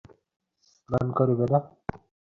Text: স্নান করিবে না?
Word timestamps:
স্নান 0.67 1.07
করিবে 1.17 1.45
না? 1.51 1.59